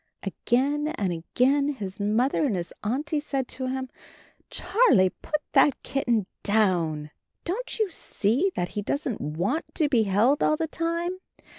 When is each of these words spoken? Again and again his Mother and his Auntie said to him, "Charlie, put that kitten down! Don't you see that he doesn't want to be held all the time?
Again 0.23 0.87
and 0.97 1.13
again 1.13 1.67
his 1.69 1.99
Mother 1.99 2.43
and 2.43 2.55
his 2.55 2.73
Auntie 2.83 3.19
said 3.19 3.47
to 3.49 3.67
him, 3.67 3.87
"Charlie, 4.49 5.11
put 5.11 5.39
that 5.51 5.83
kitten 5.83 6.25
down! 6.41 7.11
Don't 7.45 7.77
you 7.77 7.87
see 7.91 8.51
that 8.55 8.69
he 8.69 8.81
doesn't 8.81 9.21
want 9.21 9.65
to 9.75 9.87
be 9.89 10.01
held 10.01 10.41
all 10.41 10.57
the 10.57 10.65
time? 10.65 11.19